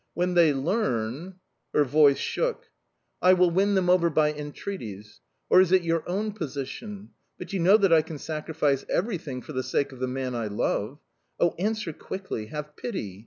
[0.15, 1.35] When they learn"...
[1.75, 2.71] Her voice shook.
[3.21, 5.21] "I will win them over by entreaties.
[5.47, 7.11] Or, is it your own position?...
[7.37, 10.47] But you know that I can sacrifice everything for the sake of the man I
[10.47, 10.97] love...
[11.39, 13.19] Oh, answer quickly have pity...